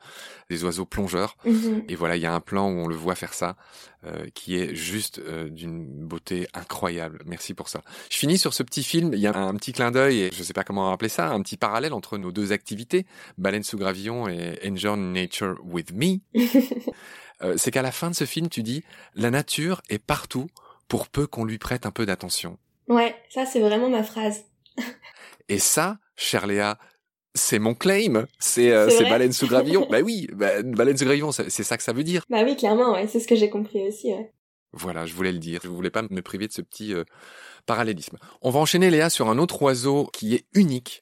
[0.49, 1.85] des oiseaux plongeurs, mm-hmm.
[1.89, 3.55] et voilà, il y a un plan où on le voit faire ça,
[4.35, 7.81] qui est juste d'une beauté incroyable, merci pour ça.
[8.11, 10.43] Je finis sur ce petit film, il y a un petit clin d'œil, et je
[10.43, 13.07] sais pas comment appeler ça, un petit parallèle entre nos deux activités,
[13.39, 16.19] baleine sous gravillon et Enjoy Nature with Me,
[17.41, 18.83] euh, c'est qu'à la fin de ce film, tu dis
[19.15, 20.47] la nature est partout
[20.87, 22.57] pour peu qu'on lui prête un peu d'attention.
[22.87, 24.45] Ouais, ça c'est vraiment ma phrase.
[25.49, 26.77] Et ça, cher Léa,
[27.33, 29.87] c'est mon claim, c'est euh, baleine sous gravillon.
[29.91, 32.23] bah oui, bah, baleine sous gravillon, c'est ça que ça veut dire.
[32.29, 34.13] Bah oui, clairement, ouais, c'est ce que j'ai compris aussi.
[34.13, 34.31] Ouais.
[34.73, 35.61] Voilà, je voulais le dire.
[35.63, 37.03] Je voulais pas me priver de ce petit euh,
[37.65, 38.17] parallélisme.
[38.41, 41.01] On va enchaîner Léa sur un autre oiseau qui est unique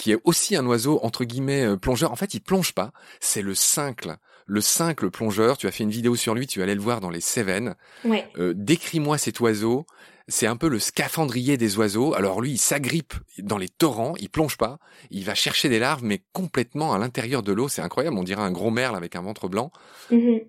[0.00, 2.10] qui est aussi un oiseau entre guillemets euh, plongeur.
[2.10, 2.92] En fait, il plonge pas.
[3.20, 4.16] C'est le cincle.
[4.50, 5.58] Le cincle plongeur.
[5.58, 6.48] Tu as fait une vidéo sur lui.
[6.48, 7.76] Tu allais le voir dans les Cévennes.
[8.04, 8.26] Ouais.
[8.36, 9.86] Euh, décris-moi cet oiseau.
[10.26, 12.14] C'est un peu le scaphandrier des oiseaux.
[12.14, 14.14] Alors lui, il s'agrippe dans les torrents.
[14.18, 14.80] Il plonge pas.
[15.10, 17.68] Il va chercher des larves, mais complètement à l'intérieur de l'eau.
[17.68, 18.18] C'est incroyable.
[18.18, 19.70] On dirait un gros merle avec un ventre blanc.
[20.10, 20.44] Mm-hmm.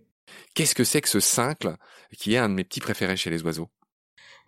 [0.55, 1.75] Qu'est-ce que c'est que ce cincle
[2.17, 3.69] qui est un de mes petits préférés chez les oiseaux?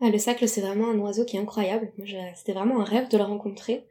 [0.01, 1.91] Ah, Le cincle, c'est vraiment un oiseau qui est incroyable.
[2.35, 3.85] C'était vraiment un rêve de le rencontrer.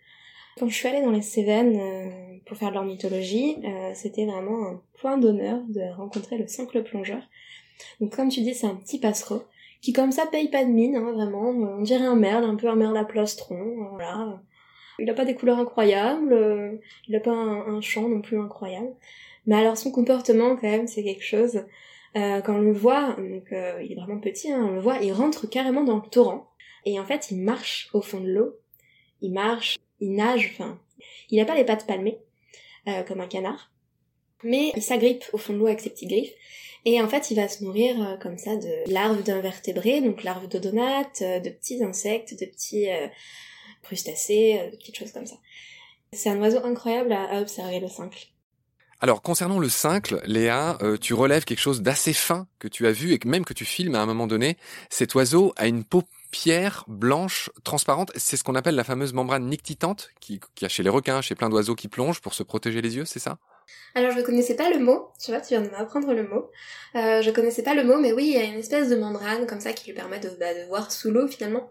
[0.59, 4.67] Quand je suis allée dans les Cévennes euh, pour faire de l'ornithologie, euh, c'était vraiment
[4.67, 7.23] un point d'honneur de rencontrer le simple plongeur.
[8.01, 9.43] Donc comme tu dis, c'est un petit passereau
[9.81, 11.49] qui comme ça paye pas de mine, hein, vraiment.
[11.49, 14.43] On dirait un merle, un peu un merle à plastron, euh, voilà.
[14.99, 18.95] Il a pas des couleurs incroyables, il a pas un, chant non plus incroyable.
[19.47, 21.65] Mais alors son comportement quand même, c'est quelque chose.
[22.15, 25.49] quand on le voit, donc il est vraiment petit, hein, on le voit, il rentre
[25.49, 26.53] carrément dans le torrent.
[26.85, 28.55] Et en fait, il marche au fond de l'eau.
[29.23, 30.79] Il marche il nage, enfin,
[31.31, 32.19] il n'a pas les pattes palmées,
[32.89, 33.71] euh, comme un canard,
[34.43, 36.35] mais il s'agrippe au fond de l'eau avec ses petites griffes,
[36.85, 40.49] et en fait il va se nourrir euh, comme ça de larves d'invertébrés, donc larves
[40.49, 42.89] d'odonates, euh, de petits insectes, de petits
[43.83, 45.37] crustacés, de petites choses comme ça.
[46.13, 48.27] C'est un oiseau incroyable à, observer, le cincle.
[49.01, 53.13] Alors concernant le cincle, Léa, tu relèves quelque chose d'assez fin que tu as vu
[53.13, 54.57] et que même que tu filmes à un moment donné.
[54.91, 58.11] Cet oiseau a une peau pierre blanche transparente.
[58.17, 61.37] C'est ce qu'on appelle la fameuse membrane nictitante qui, qui a chez les requins, chez
[61.37, 63.39] plein d'oiseaux qui plongent pour se protéger les yeux, c'est ça?
[63.95, 66.51] Alors je ne connaissais pas le mot, tu vois, tu viens de m'apprendre le mot.
[66.97, 69.47] Euh, je connaissais pas le mot, mais oui, il y a une espèce de membrane
[69.47, 71.71] comme ça qui lui permet de, bah, voir sous l'eau finalement,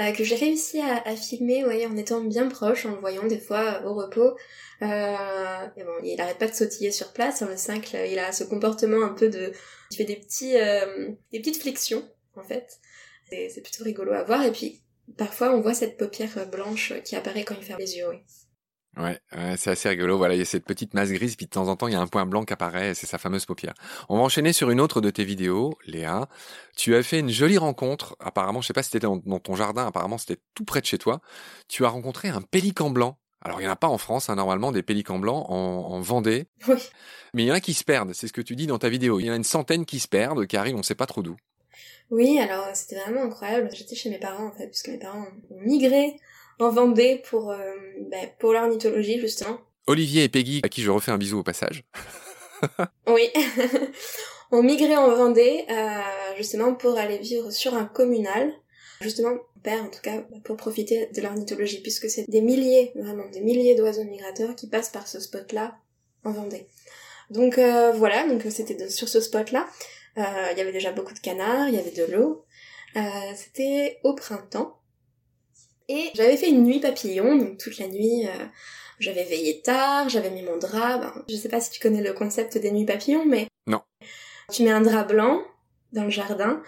[0.00, 3.40] euh, que j'ai réussi à, filmer, ouais, en étant bien proche, en le voyant des
[3.40, 4.36] fois au repos.
[4.82, 5.66] Euh,
[6.04, 7.42] il arrête pas de sautiller sur place.
[7.42, 9.52] Hein, le 5, il a ce comportement un peu de,
[9.90, 10.20] il fait des
[10.54, 12.78] euh, des petites flexions en fait.
[13.30, 14.42] C'est plutôt rigolo à voir.
[14.44, 14.82] Et puis,
[15.16, 18.18] parfois, on voit cette paupière blanche qui apparaît quand il ferme les yeux, oui.
[18.96, 19.18] Ouais,
[19.56, 20.18] c'est assez rigolo.
[20.18, 21.96] Voilà, il y a cette petite masse grise, puis de temps en temps, il y
[21.96, 23.74] a un point blanc qui apparaît, c'est sa fameuse paupière.
[24.08, 26.28] On va enchaîner sur une autre de tes vidéos, Léa.
[26.76, 28.16] Tu as fait une jolie rencontre.
[28.20, 30.98] Apparemment, je sais pas si c'était dans, ton jardin, apparemment, c'était tout près de chez
[30.98, 31.20] toi.
[31.68, 33.16] Tu as rencontré un pélican blanc.
[33.42, 36.48] Alors, il n'y en a pas en France, hein, normalement, des pélicans blancs en, Vendée.
[36.68, 36.76] Oui.
[37.32, 38.88] Mais il y en a qui se perdent, c'est ce que tu dis dans ta
[38.88, 39.20] vidéo.
[39.20, 41.06] Il y en a une centaine qui se perdent, qui arrivent, on ne sait pas
[41.06, 41.36] trop d'où.
[42.10, 43.70] Oui, alors c'était vraiment incroyable.
[43.72, 46.16] J'étais chez mes parents en fait, puisque mes parents ont migré
[46.58, 47.74] en Vendée pour, euh,
[48.10, 49.58] ben, pour l'ornithologie justement.
[49.86, 51.84] Olivier et Peggy, à qui je refais un bisou au passage.
[53.06, 53.30] oui,
[54.50, 56.00] ont migré en Vendée euh,
[56.36, 58.52] justement pour aller vivre sur un communal
[59.00, 63.26] Justement, mon père, en tout cas, pour profiter de l'ornithologie, puisque c'est des milliers, vraiment
[63.32, 65.78] des milliers d'oiseaux migrateurs qui passent par ce spot-là
[66.24, 66.66] en Vendée.
[67.30, 69.66] Donc euh, voilà, donc c'était sur ce spot-là.
[70.18, 72.44] Euh, il y avait déjà beaucoup de canards, il y avait de l'eau.
[72.96, 73.00] Euh,
[73.34, 74.80] c'était au printemps.
[75.88, 78.28] Et j'avais fait une nuit papillon, donc toute la nuit,
[79.00, 80.98] j'avais veillé tard, j'avais mis mon drap.
[80.98, 83.48] Ben, je sais pas si tu connais le concept des nuits papillons, mais...
[83.66, 83.82] Non.
[84.52, 85.42] Tu mets un drap blanc
[85.92, 86.62] dans le jardin,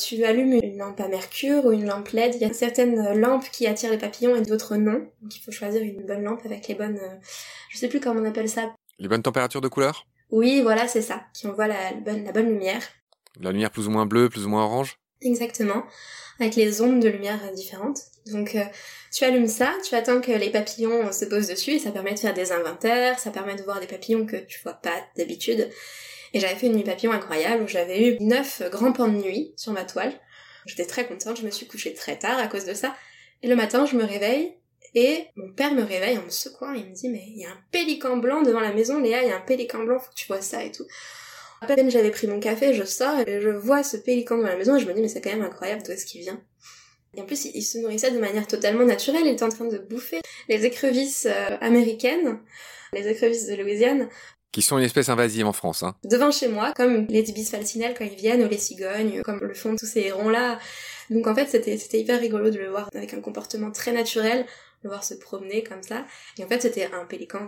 [0.00, 2.34] tu allumes une lampe à mercure ou une lampe LED.
[2.34, 5.06] Il y a certaines lampes qui attirent les papillons et d'autres non.
[5.22, 7.00] Donc il faut choisir une bonne lampe avec les bonnes...
[7.70, 8.74] Je sais plus comment on appelle ça.
[8.98, 10.06] Les bonnes températures de couleur?
[10.34, 11.22] Oui, voilà, c'est ça.
[11.32, 12.82] Qui envoie la bonne, la bonne lumière.
[13.40, 15.84] La lumière plus ou moins bleue, plus ou moins orange Exactement.
[16.40, 18.00] Avec les ondes de lumière différentes.
[18.26, 18.64] Donc euh,
[19.12, 22.18] tu allumes ça, tu attends que les papillons se posent dessus et ça permet de
[22.18, 25.70] faire des inventaires, ça permet de voir des papillons que tu vois pas d'habitude.
[26.32, 29.54] Et j'avais fait une nuit papillon incroyable où j'avais eu neuf grands pans de nuit
[29.56, 30.12] sur ma toile.
[30.66, 32.96] J'étais très contente, je me suis couchée très tard à cause de ça.
[33.44, 34.56] Et le matin, je me réveille
[34.94, 37.50] et mon père me réveille en me secouant, il me dit mais il y a
[37.50, 40.16] un pélican blanc devant la maison, Léa, il y a un pélican blanc, faut que
[40.16, 40.86] tu vois ça et tout.
[41.60, 44.56] À peine j'avais pris mon café, je sors et je vois ce pélican devant la
[44.56, 46.40] maison et je me dis mais c'est quand même incroyable d'où est-ce qu'il vient.
[47.16, 49.78] Et en plus, il, se nourrissait de manière totalement naturelle, il était en train de
[49.78, 52.40] bouffer les écrevisses euh, américaines,
[52.92, 54.08] les écrevisses de Louisiane,
[54.54, 55.82] qui sont une espèce invasive en France.
[55.82, 55.96] Hein.
[56.04, 59.52] Devant chez moi, comme les ibis falcinelles quand ils viennent, ou les cigognes, comme le
[59.52, 60.60] font tous ces hérons-là.
[61.10, 64.46] Donc en fait, c'était hyper rigolo de le voir avec un comportement très naturel,
[64.88, 66.04] voir se promener comme ça.
[66.38, 67.46] Et en fait, c'était un pélican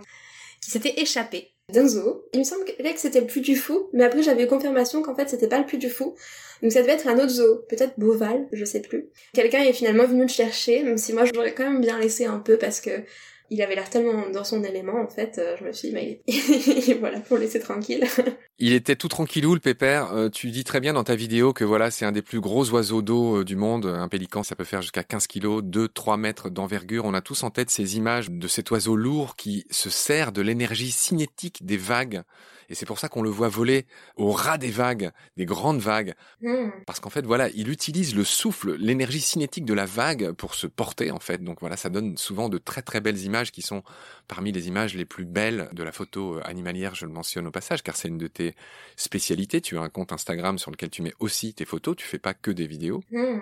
[0.61, 2.25] qui s'était échappé d'un zoo.
[2.33, 5.15] Il me semble que c'était le plus du fou, mais après j'avais eu confirmation qu'en
[5.15, 6.15] fait c'était pas le plus du fou.
[6.61, 9.09] Donc ça devait être un autre zoo, peut-être Beauval, je sais plus.
[9.33, 12.25] Quelqu'un est finalement venu le chercher, même si moi je l'aurais quand même bien laissé
[12.25, 13.03] un peu parce que
[13.49, 16.21] il avait l'air tellement dans son élément en fait, euh, je me suis dit mais
[16.99, 18.05] voilà pour le laisser tranquille.
[18.59, 20.13] il était tout tranquillou le pépère.
[20.13, 22.69] Euh, tu dis très bien dans ta vidéo que voilà c'est un des plus gros
[22.71, 23.85] oiseaux d'eau euh, du monde.
[23.85, 27.05] Un pélican ça peut faire jusqu'à 15 kilos, 2-3 mètres d'envergure.
[27.05, 30.41] On a tous en tête ces images de cet oiseau lourd qui se sert de
[30.41, 32.23] l'énergie cinétique des vagues
[32.69, 36.13] et c'est pour ça qu'on le voit voler au ras des vagues, des grandes vagues.
[36.41, 36.69] Hmm.
[36.85, 40.67] Parce qu'en fait, voilà, il utilise le souffle, l'énergie cinétique de la vague pour se
[40.67, 41.43] porter, en fait.
[41.43, 43.83] Donc voilà, ça donne souvent de très très belles images qui sont
[44.27, 47.51] parmi les images les plus belles de la photo euh, animalière, je le mentionne au
[47.51, 48.55] passage, car c'est une de tes
[48.95, 49.61] spécialités.
[49.61, 52.33] Tu as un compte Instagram sur lequel tu mets aussi tes photos, tu fais pas
[52.33, 53.03] que des vidéos.
[53.11, 53.39] Hmm.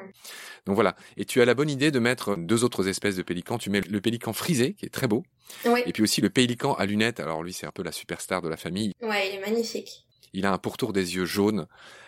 [0.66, 0.96] Donc voilà.
[1.18, 3.58] Et tu as la bonne idée de mettre deux autres espèces de pélicans.
[3.58, 5.24] Tu mets le pélican frisé, qui est très beau,
[5.66, 7.20] et puis aussi le pélican à lunettes.
[7.20, 8.94] Alors lui, c'est un peu la superstar de la famille.
[9.02, 10.06] Ouais, il est magnifique.
[10.34, 11.68] Il a un pourtour des yeux jaunes.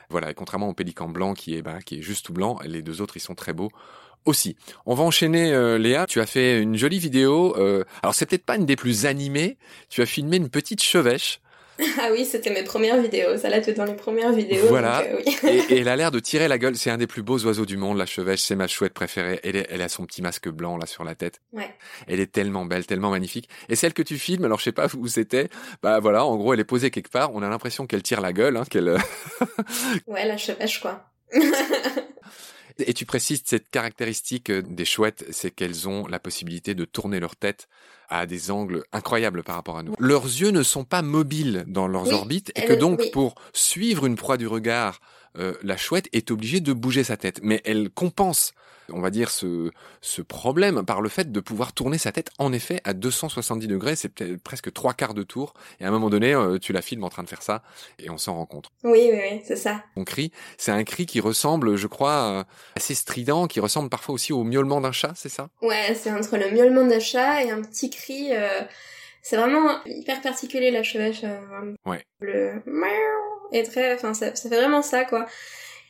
[0.10, 2.82] Voilà, et contrairement au pélican blanc qui est, bah, qui est juste tout blanc, les
[2.82, 3.72] deux autres, ils sont très beaux
[4.26, 4.56] aussi.
[4.86, 6.06] On va enchaîner, euh, Léa.
[6.08, 7.56] Tu as fait une jolie vidéo.
[7.58, 9.58] Euh, alors c'est peut-être pas une des plus animées.
[9.90, 11.40] Tu as filmé une petite chevêche
[12.00, 13.38] Ah oui, c'était mes premières vidéos.
[13.38, 14.68] Ça là, tu dans les premières vidéos.
[14.68, 15.02] Voilà.
[15.02, 15.22] Euh,
[15.70, 16.76] et, elle a l'air de tirer la gueule.
[16.76, 18.42] C'est un des plus beaux oiseaux du monde, la chevêche.
[18.42, 19.40] C'est ma chouette préférée.
[19.44, 21.42] Elle, elle a son petit masque blanc là sur la tête.
[21.54, 21.70] Ouais.
[22.08, 23.50] Elle est tellement belle, tellement magnifique.
[23.70, 25.50] Et celle que tu filmes, alors je sais pas où c'était.
[25.82, 27.34] Bah voilà, en gros, elle est posée quelque part.
[27.34, 28.90] On a l'impression qu'elle tire la gueule, hein, qu'elle.
[28.90, 28.98] Euh,
[30.08, 31.10] ouais, la chevêche quoi.
[32.80, 37.20] Et tu précises cette caractéristique euh, des chouettes, c'est qu'elles ont la possibilité de tourner
[37.20, 37.68] leur tête
[38.10, 39.94] à des angles incroyables par rapport à nous.
[40.00, 44.16] Leurs yeux ne sont pas mobiles dans leurs orbites et que donc pour suivre une
[44.16, 45.02] proie du regard,
[45.38, 47.40] euh, la chouette est obligée de bouger sa tête.
[47.44, 48.54] Mais elle compense
[48.92, 49.72] on va dire, ce,
[50.02, 53.96] ce problème par le fait de pouvoir tourner sa tête en effet à 270 degrés,
[53.96, 55.54] c'est peut-être presque trois quarts de tour.
[55.80, 57.64] Et à un moment donné, euh, tu la filmes en train de faire ça
[58.00, 58.70] et on s'en rend compte.
[58.84, 59.84] Oui, oui, oui, c'est ça.
[59.96, 62.44] Mon cri, c'est un cri qui ressemble, je crois, euh,
[62.76, 65.50] assez strident, qui ressemble parfois aussi au miaulement d'un chat, c'est ça?
[65.62, 68.30] Ouais, c'est entre le miaulement d'un chat et un petit cri.
[68.32, 68.62] Euh,
[69.22, 71.24] c'est vraiment hyper particulier la chevêche.
[71.86, 72.06] ouais.
[72.22, 72.62] Le
[73.52, 75.26] et très, enfin, ça, ça fait vraiment ça, quoi.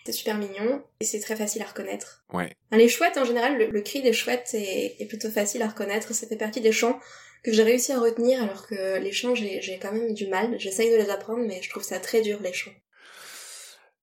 [0.08, 2.24] C'est super mignon et c'est très facile à reconnaître.
[2.32, 2.56] Ouais.
[2.72, 6.14] Les chouettes, en général, le, cri des chouettes est, plutôt facile à reconnaître.
[6.14, 6.98] Ça fait partie des chants
[7.44, 10.56] que j'ai réussi à retenir alors que les chants, j'ai quand même du mal.
[10.60, 12.72] J'essaye de les apprendre, mais je trouve ça très dur, les chants.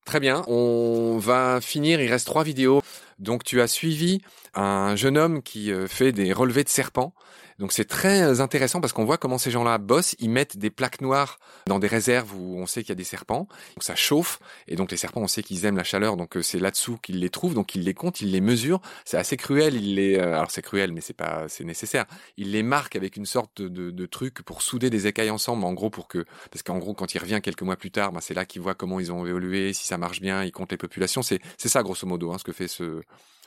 [0.05, 2.83] Très bien, on va finir, il reste trois vidéos.
[3.19, 4.21] Donc tu as suivi
[4.53, 7.15] un jeune homme qui euh, fait des relevés de serpents
[7.59, 10.17] donc c'est très intéressant parce qu'on voit comment ces gens-là bossent.
[10.19, 13.05] Ils mettent des plaques noires dans des réserves où on sait qu'il y a des
[13.05, 13.49] serpents.
[13.77, 16.17] Donc ça chauffe et donc les serpents, on sait qu'ils aiment la chaleur.
[16.17, 17.55] Donc euh, c'est là-dessous qu'ils les trouvent.
[17.55, 18.81] Donc ils les comptent, ils les mesurent.
[19.05, 19.75] C'est assez cruel.
[19.75, 22.07] Il les, euh, alors c'est cruel, mais c'est pas, c'est nécessaire.
[22.37, 25.65] Ils les marquent avec une sorte de, de, truc pour souder des écailles ensemble.
[25.65, 28.21] En gros pour que, parce qu'en gros quand il revient quelques mois plus tard, ben,
[28.21, 30.79] c'est là qu'il voit comment ils ont évolué, si ça marche bien, il compte les
[30.79, 31.23] populations.
[31.23, 33.01] C'est c'est ça grosso modo hein, ce que fait ce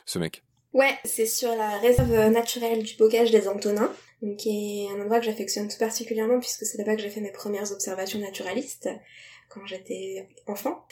[0.06, 0.42] ce mec.
[0.74, 3.92] Ouais, c'est sur la réserve naturelle du bocage des Antonins,
[4.36, 7.32] qui est un endroit que j'affectionne tout particulièrement puisque c'est là-bas que j'ai fait mes
[7.32, 8.88] premières observations naturalistes
[9.48, 10.84] quand j'étais enfant.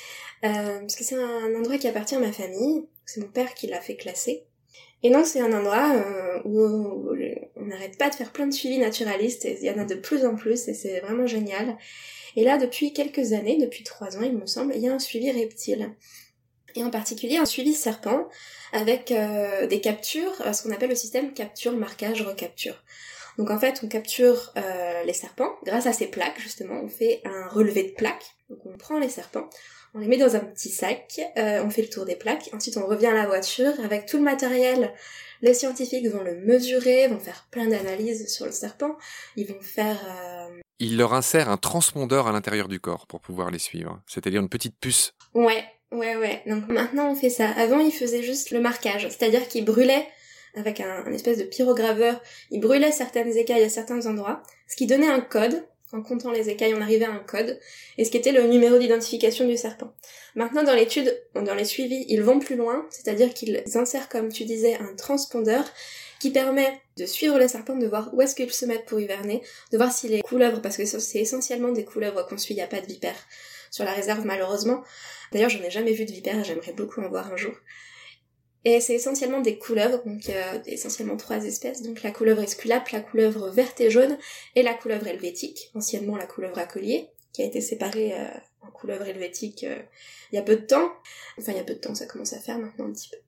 [0.45, 3.67] Euh, parce que c'est un endroit qui appartient à ma famille, c'est mon père qui
[3.67, 4.45] l'a fait classer.
[5.03, 7.15] Et donc c'est un endroit euh, où
[7.57, 10.25] on n'arrête pas de faire plein de suivis naturalistes, il y en a de plus
[10.25, 11.77] en plus, et c'est vraiment génial.
[12.35, 14.99] Et là, depuis quelques années, depuis trois ans il me semble, il y a un
[14.99, 15.95] suivi reptile.
[16.77, 18.29] Et en particulier un suivi serpent,
[18.73, 22.85] avec euh, des captures, euh, ce qu'on appelle le système capture, marquage, recapture.
[23.39, 26.81] Donc en fait, on capture euh, les serpents grâce à ces plaques, justement.
[26.83, 28.37] On fait un relevé de plaques.
[28.51, 29.49] Donc on prend les serpents,
[29.95, 32.51] on les met dans un petit sac, on fait le tour des plaques.
[32.53, 34.93] Ensuite, on revient à la voiture avec tout le matériel.
[35.41, 38.97] Les scientifiques vont le mesurer, vont faire plein d'analyses sur le serpent.
[39.37, 39.99] Ils vont faire...
[40.79, 44.01] Ils leur insèrent un transpondeur à l'intérieur du corps pour pouvoir les suivre.
[44.07, 45.15] C'est-à-dire une petite puce.
[45.35, 46.43] Ouais, Ouais, ouais.
[46.47, 47.49] Donc maintenant on fait ça.
[47.51, 50.07] Avant il faisait juste le marquage, c'est-à-dire qu'il brûlait
[50.57, 52.21] avec un, espèce de pyrograveur,
[52.51, 55.65] il brûlait certaines écailles à certains endroits, ce qui donnait un code.
[55.93, 57.61] En comptant les écailles, on arrivait à un code,
[57.97, 59.95] et ce qui était le numéro d'identification du serpent.
[60.35, 64.45] Maintenant, dans l'étude, dans les suivis, ils vont plus loin, c'est-à-dire qu'ils insèrent, comme tu
[64.45, 65.65] disais, un transpondeur
[66.19, 69.43] qui permet de suivre les serpents, de voir où est-ce qu'ils se mettent pour hiverner,
[69.71, 72.65] de voir si les couleuvres, parce que c'est essentiellement des couleuvres qu'on suit, il n'y
[72.65, 73.27] a pas de vipères
[73.71, 74.83] sur la réserve malheureusement,
[75.33, 77.55] D'ailleurs, j'en ai jamais vu de vipère j'aimerais beaucoup en voir un jour.
[78.65, 83.01] Et c'est essentiellement des couleuvres, donc euh, essentiellement trois espèces, donc la couleuvre esculape, la
[83.01, 84.19] couleuvre verte et jaune,
[84.57, 88.27] et la couleuvre helvétique, anciennement la couleuvre à collier, qui a été séparée euh,
[88.63, 89.79] en couleuvre helvétique euh,
[90.33, 90.91] il y a peu de temps.
[91.39, 93.19] Enfin, il y a peu de temps, ça commence à faire maintenant un petit peu.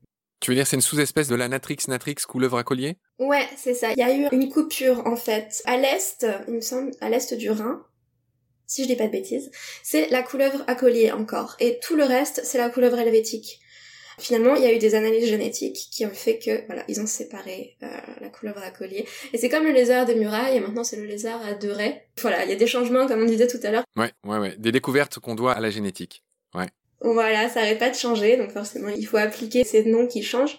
[0.40, 2.96] Tu veux dire c'est une sous-espèce de la Natrix natrix couleuvre à collier?
[3.20, 3.92] Ouais, c'est ça.
[3.92, 7.34] Il y a eu une coupure en fait à l'est, il me semble, à l'est
[7.34, 7.84] du Rhin,
[8.68, 9.50] si je dis pas de bêtises,
[9.82, 11.56] c'est la couleuvre à collier encore.
[11.58, 13.60] Et tout le reste, c'est la couleuvre helvétique.
[14.18, 17.06] Finalement, il y a eu des analyses génétiques qui ont fait que, voilà, ils ont
[17.06, 17.86] séparé euh,
[18.20, 19.06] la couleuvre à collier.
[19.32, 22.04] Et c'est comme le lézard des murailles, et maintenant c'est le lézard à deux raies.
[22.20, 23.84] Voilà, il y a des changements, comme on disait tout à l'heure.
[23.96, 24.54] Ouais, ouais, ouais.
[24.58, 26.24] Des découvertes qu'on doit à la génétique.
[26.54, 26.66] Ouais.
[27.00, 30.58] Voilà, ça n'arrête pas de changer, donc forcément, il faut appliquer ces noms qui changent.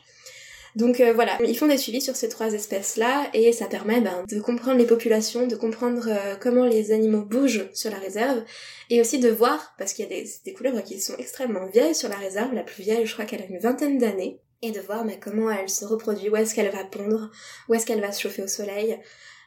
[0.75, 4.23] Donc euh, voilà, ils font des suivis sur ces trois espèces-là et ça permet ben,
[4.27, 8.43] de comprendre les populations, de comprendre euh, comment les animaux bougent sur la réserve
[8.89, 11.95] et aussi de voir, parce qu'il y a des, des couleuvres qui sont extrêmement vieilles
[11.95, 14.79] sur la réserve, la plus vieille je crois qu'elle a une vingtaine d'années, et de
[14.79, 17.31] voir ben, comment elle se reproduit, où est-ce qu'elle va pondre,
[17.67, 18.99] où est-ce qu'elle va se chauffer au soleil,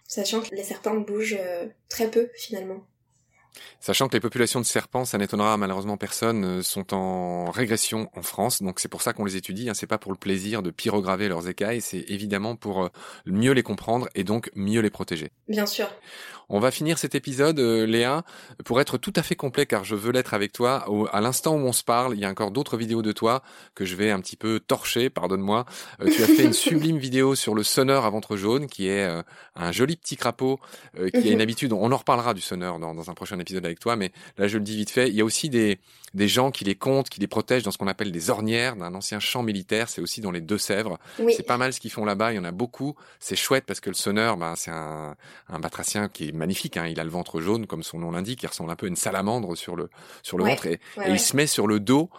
[0.09, 2.87] sachant que les serpents bougent euh, très peu finalement.
[3.81, 8.23] Sachant que les populations de serpents, ça n'étonnera malheureusement personne, euh, sont en régression en
[8.23, 9.69] France, donc c'est pour ça qu'on les étudie.
[9.69, 9.75] Hein.
[9.75, 12.89] C'est pas pour le plaisir de pyrograver leurs écailles, c'est évidemment pour euh,
[13.27, 15.31] mieux les comprendre et donc mieux les protéger.
[15.49, 15.89] Bien sûr.
[16.55, 18.25] On va finir cet épisode, euh, Léa,
[18.67, 20.85] pour être tout à fait complet, car je veux l'être avec toi.
[21.11, 23.43] à l'instant où on se parle, il y a encore d'autres vidéos de toi
[23.75, 25.65] que je vais un petit peu torcher, pardonne-moi.
[26.05, 29.09] tu as fait une sublime vidéo sur le sonneur à ventre jaune, qui est
[29.57, 30.61] un joli petit crapaud,
[30.95, 31.73] qui a une habitude.
[31.73, 34.59] On en reparlera du sonneur dans, dans un prochain épisode avec toi, mais là je
[34.59, 35.09] le dis vite fait.
[35.09, 35.81] Il y a aussi des,
[36.15, 38.95] des gens qui les comptent, qui les protègent dans ce qu'on appelle des ornières d'un
[38.95, 39.89] ancien champ militaire.
[39.89, 40.99] C'est aussi dans les Deux-Sèvres.
[41.17, 42.33] C'est pas mal ce qu'ils font là-bas.
[42.33, 42.95] Il y en a beaucoup.
[43.19, 45.17] C'est chouette parce que le sonneur, ben, c'est un,
[45.49, 46.77] un batracien qui est magnifique.
[46.77, 46.87] Hein.
[46.87, 48.43] Il a le ventre jaune, comme son nom l'indique.
[48.43, 49.89] Il ressemble un peu à une salamandre sur le,
[50.23, 50.67] sur le ventre.
[50.67, 52.11] Et, il se met sur le dos.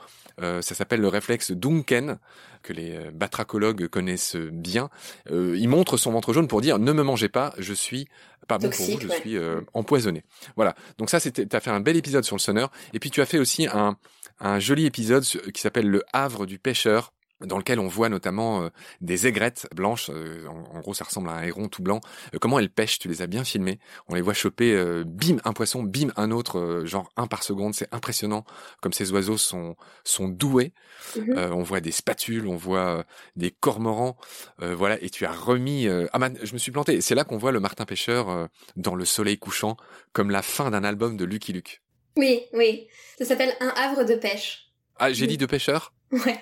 [0.42, 2.18] Euh, ça s'appelle le réflexe Dunken
[2.64, 4.90] que les euh, batracologues connaissent bien.
[5.30, 8.08] Euh, il montre son ventre jaune pour dire ne me mangez pas, je suis
[8.48, 10.24] pas bon pour vous, je suis euh, empoisonné.
[10.56, 10.74] Voilà.
[10.98, 12.72] Donc ça, c'était, t'as fait un bel épisode sur le sonneur.
[12.94, 13.98] Et puis tu as fait aussi un,
[14.40, 17.14] un joli épisode qui s'appelle le Havre du pêcheur
[17.46, 18.70] dans lequel on voit notamment euh,
[19.02, 22.02] des aigrettes blanches, euh, en, gros ça ressemble à un héron tout blanc,
[22.34, 24.76] euh, comment elles pêchent, tu les as bien filmées, on les voit choper,
[25.06, 28.46] bim un poisson, bim un autre, genre un par seconde, c'est impressionnant
[28.82, 30.74] comme ces oiseaux sont, sont doués,
[31.16, 31.38] mhm.
[31.54, 34.18] on voit des spatules, on voit des cormorans,
[34.60, 37.52] voilà, et tu as remis, ah man, je me suis planté, c'est là qu'on voit
[37.52, 39.78] le Martin Pêcheur dans le soleil couchant,
[40.12, 41.82] comme la fin d'un album de Lucky Luke.
[42.16, 44.70] Oui, oui, ça s'appelle Un havre de pêche.
[44.98, 45.94] Ah, j'ai dit de pêcheur?
[46.12, 46.40] Ouais.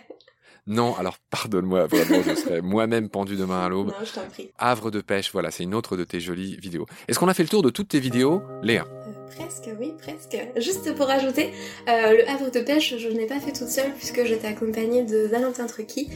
[0.68, 3.88] Non, alors pardonne-moi, vraiment, je serais moi-même pendu demain à l'aube.
[3.88, 4.52] Non, je t'en prie.
[4.58, 6.86] Havre de pêche, voilà, c'est une autre de tes jolies vidéos.
[7.08, 8.86] Est-ce qu'on a fait le tour de toutes tes vidéos, Léa?
[8.86, 10.38] Euh, Presque, oui, presque.
[10.58, 11.52] Juste pour ajouter,
[11.88, 15.26] euh, le havre de pêche, je n'ai pas fait toute seule puisque j'étais accompagnée de
[15.28, 16.10] Valentin Trucky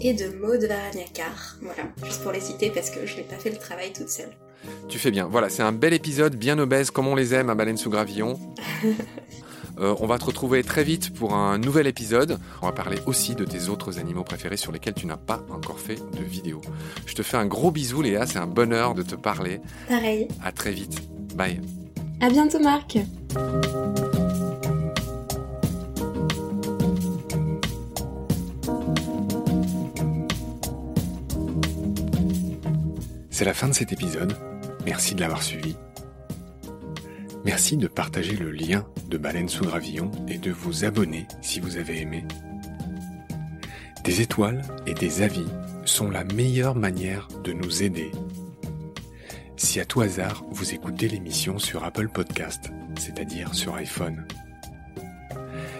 [0.00, 1.56] et de Maud Varagnacar.
[1.60, 4.30] Voilà, juste pour les citer parce que je n'ai pas fait le travail toute seule.
[4.88, 5.26] Tu fais bien.
[5.30, 8.38] Voilà, c'est un bel épisode, bien obèse, comme on les aime à Baleine sous Gravillon.
[9.78, 12.38] Euh, on va te retrouver très vite pour un nouvel épisode.
[12.62, 15.80] On va parler aussi de tes autres animaux préférés sur lesquels tu n'as pas encore
[15.80, 16.60] fait de vidéo.
[17.06, 19.60] Je te fais un gros bisou Léa, c'est un bonheur de te parler.
[19.88, 20.28] Pareil.
[20.42, 21.02] À très vite.
[21.34, 21.60] Bye.
[22.20, 22.98] À bientôt Marc.
[33.30, 34.34] C'est la fin de cet épisode.
[34.86, 35.76] Merci de l'avoir suivi.
[37.46, 41.76] Merci de partager le lien de Baleine sous Gravillon et de vous abonner si vous
[41.76, 42.24] avez aimé.
[44.02, 45.46] Des étoiles et des avis
[45.84, 48.10] sont la meilleure manière de nous aider.
[49.54, 54.26] Si à tout hasard vous écoutez l'émission sur Apple Podcast, c'est-à-dire sur iPhone,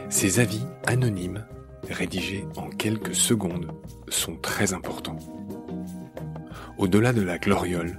[0.09, 1.45] ces avis anonymes,
[1.91, 3.73] rédigés en quelques secondes,
[4.09, 5.19] sont très importants.
[6.79, 7.99] Au-delà de la gloriole,